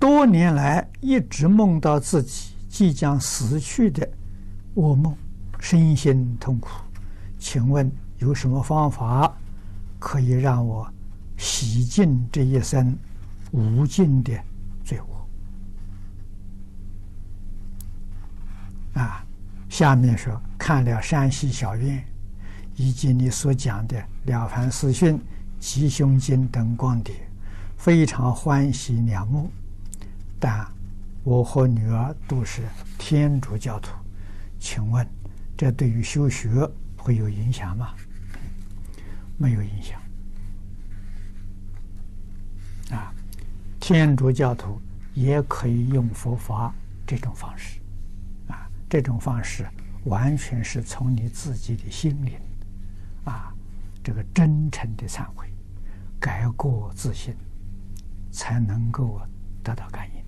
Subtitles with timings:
[0.00, 4.08] 多年来一直梦到自己即将死去的
[4.76, 5.14] 噩梦，
[5.60, 6.70] 身心痛苦。
[7.38, 9.30] 请问有什么方法
[9.98, 10.90] 可以让我
[11.36, 12.96] 洗净这一生
[13.50, 14.32] 无尽的
[14.82, 14.98] 罪
[18.94, 19.00] 恶？
[19.00, 19.22] 啊，
[19.68, 22.02] 下面说看了山西小院
[22.74, 25.14] 以及你所讲的《了凡四训》
[25.58, 27.14] 《吉凶经》等光碟，
[27.76, 29.50] 非常欢喜两目。
[30.40, 30.66] 但
[31.22, 32.62] 我和女儿都是
[32.98, 33.90] 天主教徒，
[34.58, 35.06] 请问
[35.54, 36.48] 这对于修学
[36.96, 37.94] 会有影响吗？
[39.36, 40.00] 没有影响。
[42.90, 43.12] 啊，
[43.78, 44.80] 天主教徒
[45.14, 46.74] 也可以用佛法
[47.06, 47.78] 这种方式，
[48.48, 49.68] 啊，这种方式
[50.04, 52.38] 完全是从你自己的心灵，
[53.24, 53.54] 啊，
[54.02, 55.46] 这个真诚的忏悔、
[56.18, 57.34] 改过自新，
[58.30, 59.20] 才能够
[59.62, 60.19] 得到感应。